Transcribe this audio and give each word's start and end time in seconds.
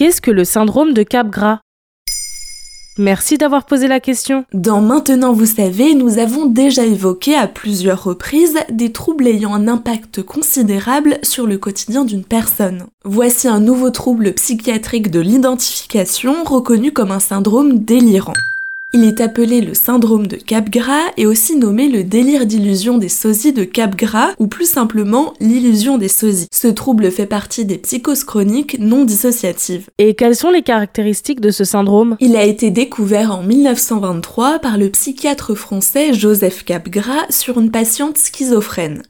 Qu'est-ce 0.00 0.22
que 0.22 0.30
le 0.30 0.46
syndrome 0.46 0.94
de 0.94 1.02
Capgras 1.02 1.60
Merci 2.96 3.36
d'avoir 3.36 3.66
posé 3.66 3.86
la 3.86 4.00
question. 4.00 4.46
Dans 4.54 4.80
Maintenant 4.80 5.34
vous 5.34 5.44
savez, 5.44 5.94
nous 5.94 6.16
avons 6.16 6.46
déjà 6.46 6.86
évoqué 6.86 7.34
à 7.34 7.46
plusieurs 7.46 8.04
reprises 8.04 8.56
des 8.70 8.92
troubles 8.92 9.26
ayant 9.26 9.52
un 9.52 9.68
impact 9.68 10.22
considérable 10.22 11.18
sur 11.22 11.46
le 11.46 11.58
quotidien 11.58 12.06
d'une 12.06 12.24
personne. 12.24 12.86
Voici 13.04 13.46
un 13.46 13.60
nouveau 13.60 13.90
trouble 13.90 14.32
psychiatrique 14.32 15.10
de 15.10 15.20
l'identification 15.20 16.44
reconnu 16.44 16.92
comme 16.92 17.10
un 17.10 17.20
syndrome 17.20 17.80
délirant. 17.80 18.32
Il 18.92 19.04
est 19.04 19.20
appelé 19.20 19.60
le 19.60 19.74
syndrome 19.74 20.26
de 20.26 20.34
Capgras 20.34 21.12
et 21.16 21.24
aussi 21.24 21.54
nommé 21.54 21.88
le 21.88 22.02
délire 22.02 22.44
d'illusion 22.44 22.98
des 22.98 23.08
sosies 23.08 23.52
de 23.52 23.62
Capgras 23.62 24.32
ou 24.40 24.48
plus 24.48 24.68
simplement 24.68 25.32
l'illusion 25.38 25.96
des 25.96 26.08
sosies. 26.08 26.48
Ce 26.52 26.66
trouble 26.66 27.12
fait 27.12 27.26
partie 27.26 27.64
des 27.64 27.78
psychoses 27.78 28.24
chroniques 28.24 28.78
non 28.80 29.04
dissociatives. 29.04 29.88
Et 29.98 30.14
quelles 30.14 30.34
sont 30.34 30.50
les 30.50 30.62
caractéristiques 30.62 31.40
de 31.40 31.52
ce 31.52 31.62
syndrome? 31.62 32.16
Il 32.18 32.34
a 32.34 32.42
été 32.42 32.72
découvert 32.72 33.32
en 33.32 33.44
1923 33.44 34.58
par 34.58 34.76
le 34.76 34.88
psychiatre 34.90 35.54
français 35.54 36.12
Joseph 36.12 36.64
Capgras 36.64 37.30
sur 37.30 37.60
une 37.60 37.70
patiente 37.70 38.18
schizophrène. 38.18 39.02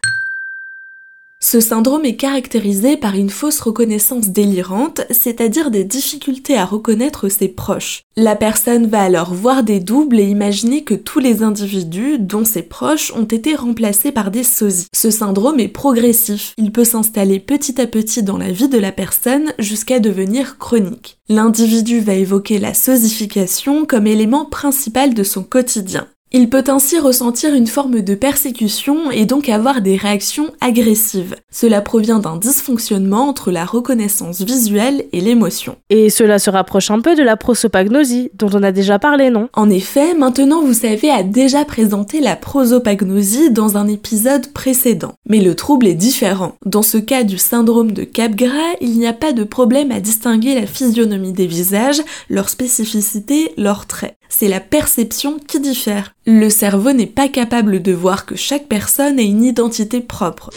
Ce 1.43 1.59
syndrome 1.59 2.05
est 2.05 2.17
caractérisé 2.17 2.99
par 2.99 3.15
une 3.15 3.30
fausse 3.30 3.61
reconnaissance 3.61 4.29
délirante, 4.29 5.01
c'est-à-dire 5.11 5.71
des 5.71 5.85
difficultés 5.85 6.57
à 6.57 6.66
reconnaître 6.66 7.30
ses 7.30 7.49
proches. 7.49 8.03
La 8.15 8.37
personne 8.37 8.87
va 8.87 9.03
alors 9.03 9.33
voir 9.33 9.63
des 9.63 9.80
doubles 9.80 10.21
et 10.21 10.29
imaginer 10.29 10.85
que 10.85 10.95
tous 10.95 11.19
les 11.19 11.43
individus, 11.43 12.19
dont 12.19 12.45
ses 12.45 12.63
proches, 12.63 13.11
ont 13.16 13.25
été 13.25 13.55
remplacés 13.55 14.13
par 14.13 14.30
des 14.30 14.45
sosies. 14.45 14.89
Ce 14.95 15.11
syndrome 15.11 15.61
est 15.61 15.69
progressif. 15.69 16.53
Il 16.59 16.73
peut 16.73 16.85
s'installer 16.85 17.41
petit 17.41 17.80
à 17.80 17.87
petit 17.87 18.23
dans 18.23 18.37
la 18.37 18.52
vie 18.52 18.69
de 18.69 18.79
la 18.79 18.93
personne 18.93 19.55
jusqu'à 19.59 19.99
devenir 19.99 20.59
chronique. 20.59 21.18
L'individu 21.30 22.01
va 22.01 22.13
évoquer 22.13 22.59
la 22.59 22.74
sosification 22.74 23.87
comme 23.87 24.07
élément 24.07 24.45
principal 24.45 25.15
de 25.15 25.23
son 25.23 25.43
quotidien. 25.43 26.07
Il 26.33 26.49
peut 26.49 26.63
ainsi 26.69 26.97
ressentir 26.97 27.55
une 27.55 27.67
forme 27.67 28.03
de 28.03 28.15
persécution 28.15 29.11
et 29.11 29.27
donc 29.27 29.49
avoir 29.49 29.81
des 29.81 29.97
réactions 29.97 30.53
agressives. 30.61 31.35
Cela 31.51 31.81
provient 31.81 32.21
d'un 32.21 32.37
dysfonctionnement 32.37 33.29
entre 33.29 33.51
la 33.51 33.65
reconnaissance 33.65 34.41
visuelle 34.41 35.07
et 35.13 35.21
l'émotion. 35.21 35.75
Et 35.91 36.09
cela 36.09 36.39
se 36.39 36.49
rapproche 36.49 36.93
un 36.93 37.01
peu 37.01 37.17
de 37.17 37.25
la 37.25 37.37
prosopagnosie, 37.37 38.31
dont 38.35 38.51
on 38.55 38.63
a 38.63 38.71
déjà 38.71 39.01
parlé, 39.01 39.31
non? 39.31 39.49
En 39.55 39.69
effet, 39.69 40.15
maintenant 40.15 40.63
vous 40.63 40.73
savez 40.73 41.11
a 41.11 41.25
déjà 41.25 41.65
présenté 41.65 42.21
la 42.21 42.37
prosopagnosie 42.37 43.51
dans 43.51 43.77
un 43.77 43.89
épisode 43.89 44.53
précédent. 44.53 45.15
Mais 45.29 45.41
le 45.41 45.57
trouble 45.57 45.89
est 45.89 45.95
différent. 45.95 46.55
Dans 46.65 46.83
ce 46.83 46.99
cas 46.99 47.25
du 47.25 47.39
syndrome 47.39 47.91
de 47.91 48.05
Capgras, 48.05 48.77
il 48.81 48.97
n'y 48.97 49.09
a 49.09 49.13
pas 49.13 49.33
de 49.33 49.43
problème 49.43 49.91
à 49.91 49.99
distinguer 49.99 50.55
la 50.55 50.67
physionomie 50.69 51.33
des 51.33 51.49
visages, 51.49 52.03
leur 52.29 52.51
spécificité, 52.51 53.53
leurs 53.57 53.87
traits 53.87 54.15
c'est 54.31 54.49
la 54.49 54.61
perception 54.61 55.39
qui 55.39 55.61
diffère. 55.61 56.15
Le 56.25 56.49
cerveau 56.49 56.93
n'est 56.93 57.07
pas 57.07 57.29
capable 57.29 57.83
de 57.83 57.93
voir 57.93 58.25
que 58.25 58.37
chaque 58.37 58.67
personne 58.67 59.19
a 59.19 59.23
une 59.23 59.45
identité 59.45 60.01
propre. 60.01 60.49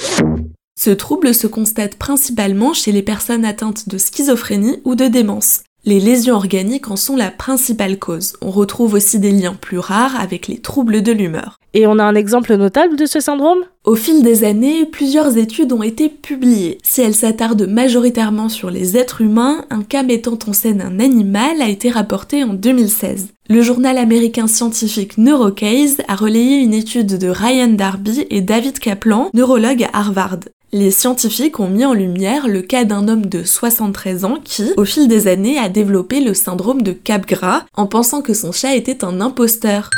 Ce 0.79 0.89
trouble 0.89 1.33
se 1.33 1.47
constate 1.47 1.95
principalement 1.95 2.73
chez 2.73 2.91
les 2.91 3.03
personnes 3.03 3.43
atteintes 3.43 3.89
de 3.89 3.97
schizophrénie 3.97 4.79
ou 4.85 4.95
de 4.95 5.07
démence. 5.07 5.63
Les 5.85 5.99
lésions 5.99 6.35
organiques 6.35 6.89
en 6.89 6.95
sont 6.95 7.17
la 7.17 7.29
principale 7.29 7.99
cause. 7.99 8.37
On 8.41 8.51
retrouve 8.51 8.93
aussi 8.93 9.19
des 9.19 9.31
liens 9.31 9.53
plus 9.53 9.79
rares 9.79 10.17
avec 10.17 10.47
les 10.47 10.59
troubles 10.59 11.01
de 11.01 11.11
l'humeur. 11.11 11.59
Et 11.73 11.87
on 11.87 11.99
a 11.99 12.05
un 12.05 12.15
exemple 12.15 12.55
notable 12.55 12.95
de 12.95 13.05
ce 13.05 13.19
syndrome? 13.19 13.65
Au 13.83 13.95
fil 13.95 14.23
des 14.23 14.45
années, 14.45 14.85
plusieurs 14.85 15.37
études 15.37 15.73
ont 15.73 15.83
été 15.83 16.07
publiées. 16.07 16.77
Si 16.83 17.01
elles 17.01 17.15
s'attardent 17.15 17.67
majoritairement 17.67 18.47
sur 18.47 18.71
les 18.71 18.95
êtres 18.95 19.19
humains, 19.19 19.65
un 19.71 19.83
cas 19.83 20.03
mettant 20.03 20.39
en 20.47 20.53
scène 20.53 20.81
un 20.81 21.01
animal 21.01 21.61
a 21.61 21.67
été 21.67 21.89
rapporté 21.89 22.45
en 22.45 22.53
2016. 22.53 23.27
Le 23.49 23.61
journal 23.61 23.97
américain 23.97 24.47
scientifique 24.47 25.17
Neurocase 25.17 25.97
a 26.07 26.15
relayé 26.15 26.59
une 26.59 26.73
étude 26.73 27.17
de 27.17 27.27
Ryan 27.27 27.67
Darby 27.67 28.25
et 28.29 28.39
David 28.39 28.79
Kaplan, 28.79 29.29
neurologues 29.33 29.83
à 29.91 29.99
Harvard. 29.99 30.39
Les 30.75 30.89
scientifiques 30.89 31.59
ont 31.59 31.69
mis 31.69 31.85
en 31.85 31.93
lumière 31.93 32.47
le 32.47 32.63
cas 32.63 32.83
d'un 32.83 33.07
homme 33.07 33.27
de 33.27 33.43
73 33.43 34.25
ans 34.25 34.39
qui, 34.43 34.71
au 34.75 34.85
fil 34.85 35.07
des 35.07 35.27
années, 35.27 35.59
a 35.59 35.69
développé 35.69 36.19
le 36.19 36.33
syndrome 36.33 36.81
de 36.81 36.93
Capgras 36.93 37.67
en 37.75 37.85
pensant 37.85 38.23
que 38.23 38.33
son 38.33 38.51
chat 38.51 38.75
était 38.75 39.05
un 39.05 39.21
imposteur. 39.21 39.91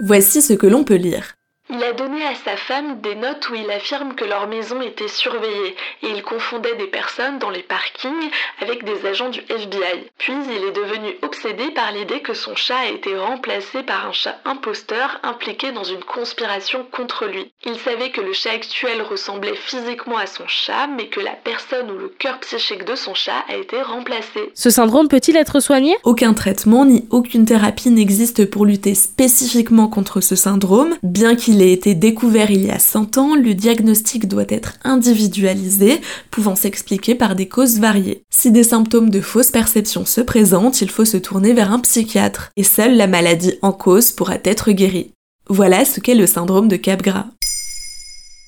Voici 0.00 0.40
ce 0.40 0.54
que 0.54 0.66
l'on 0.66 0.82
peut 0.82 0.94
lire. 0.94 1.34
Il 1.74 1.82
a 1.84 1.94
donné 1.94 2.22
à 2.26 2.34
sa 2.34 2.58
femme 2.58 3.00
des 3.00 3.14
notes 3.14 3.48
où 3.48 3.54
il 3.54 3.70
affirme 3.70 4.14
que 4.14 4.26
leur 4.26 4.46
maison 4.46 4.82
était 4.82 5.08
surveillée 5.08 5.74
et 6.02 6.08
il 6.10 6.22
confondait 6.22 6.74
des 6.76 6.86
personnes 6.86 7.38
dans 7.38 7.48
les 7.48 7.62
parkings 7.62 8.30
avec 8.60 8.84
des 8.84 9.06
agents 9.06 9.30
du 9.30 9.40
FBI. 9.40 10.10
Puis 10.18 10.34
il 10.54 10.64
est 10.64 10.72
devenu 10.72 11.16
obsédé 11.22 11.70
par 11.70 11.90
l'idée 11.92 12.20
que 12.20 12.34
son 12.34 12.54
chat 12.56 12.76
a 12.76 12.88
été 12.88 13.16
remplacé 13.16 13.82
par 13.84 14.06
un 14.06 14.12
chat 14.12 14.38
imposteur 14.44 15.18
impliqué 15.22 15.72
dans 15.72 15.82
une 15.82 16.04
conspiration 16.04 16.84
contre 16.92 17.24
lui. 17.24 17.50
Il 17.64 17.78
savait 17.78 18.10
que 18.10 18.20
le 18.20 18.34
chat 18.34 18.50
actuel 18.50 19.00
ressemblait 19.00 19.56
physiquement 19.56 20.18
à 20.18 20.26
son 20.26 20.46
chat 20.46 20.88
mais 20.88 21.06
que 21.06 21.20
la 21.20 21.32
personne 21.42 21.90
ou 21.90 21.96
le 21.96 22.08
cœur 22.08 22.38
psychique 22.40 22.84
de 22.84 22.96
son 22.96 23.14
chat 23.14 23.46
a 23.48 23.56
été 23.56 23.80
remplacé. 23.80 24.50
Ce 24.52 24.68
syndrome 24.68 25.08
peut-il 25.08 25.38
être 25.38 25.60
soigné? 25.60 25.96
Aucun 26.04 26.34
traitement 26.34 26.84
ni 26.84 27.06
aucune 27.08 27.46
thérapie 27.46 27.88
n'existe 27.88 28.50
pour 28.50 28.66
lutter 28.66 28.94
spécifiquement 28.94 29.88
contre 29.88 30.20
ce 30.20 30.36
syndrome, 30.36 30.98
bien 31.02 31.34
qu'il 31.34 31.61
a 31.62 31.66
été 31.66 31.94
découvert 31.94 32.50
il 32.50 32.64
y 32.66 32.70
a 32.70 32.78
100 32.78 33.18
ans, 33.18 33.34
le 33.34 33.54
diagnostic 33.54 34.28
doit 34.28 34.44
être 34.48 34.74
individualisé, 34.84 36.00
pouvant 36.30 36.56
s'expliquer 36.56 37.14
par 37.14 37.34
des 37.34 37.48
causes 37.48 37.78
variées. 37.78 38.22
Si 38.30 38.50
des 38.50 38.64
symptômes 38.64 39.10
de 39.10 39.20
fausse 39.20 39.50
perception 39.50 40.04
se 40.04 40.20
présentent, 40.20 40.82
il 40.82 40.90
faut 40.90 41.04
se 41.04 41.16
tourner 41.16 41.52
vers 41.52 41.72
un 41.72 41.80
psychiatre, 41.80 42.50
et 42.56 42.64
seule 42.64 42.96
la 42.96 43.06
maladie 43.06 43.54
en 43.62 43.72
cause 43.72 44.12
pourra 44.12 44.36
être 44.44 44.72
guérie. 44.72 45.12
Voilà 45.48 45.84
ce 45.84 46.00
qu'est 46.00 46.14
le 46.14 46.26
syndrome 46.26 46.68
de 46.68 46.76
Capgras. 46.76 47.26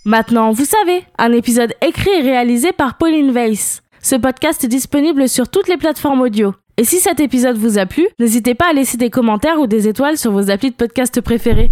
Maintenant, 0.05 0.53
vous 0.53 0.67
savez, 0.67 1.03
un 1.19 1.33
épisode 1.33 1.73
écrit 1.81 2.11
et 2.11 2.23
réalisé 2.23 2.73
par 2.73 2.99
Pauline 2.99 3.31
Weiss. 3.31 3.83
Ce 4.03 4.17
podcast 4.17 4.63
est 4.65 4.69
disponible 4.69 5.29
sur 5.31 5.49
toutes 5.49 5.69
les 5.69 5.79
plateformes 5.79 6.21
audio. 6.21 6.53
Et 6.77 6.85
si 6.85 6.99
cet 6.99 7.21
épisode 7.21 7.57
vous 7.57 7.79
a 7.79 7.87
plu, 7.87 8.07
n'hésitez 8.19 8.55
pas 8.55 8.69
à 8.71 8.73
laisser 8.73 8.97
des 8.97 9.09
commentaires 9.09 9.61
ou 9.61 9.67
des 9.67 9.89
étoiles 9.89 10.19
sur 10.19 10.33
vos 10.33 10.51
applis 10.51 10.71
de 10.71 10.77
podcast 10.77 11.21
préférés. 11.21 11.71